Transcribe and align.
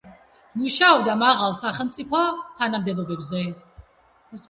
მუშაობდა 0.61 1.15
მაღალ 1.19 1.53
სახელმწიფო 1.59 2.25
თანამდებობებზე. 2.63 3.47